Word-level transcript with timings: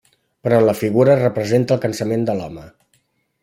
Però 0.45 0.61
en 0.61 0.65
la 0.67 0.75
figura 0.79 1.13
es 1.17 1.21
representa 1.25 1.77
el 1.79 1.83
cansament 1.87 2.27
de 2.31 2.39
l'home. 2.41 2.67